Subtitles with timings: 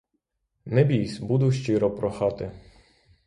[0.65, 2.51] Не бійсь, буду щиро прохати.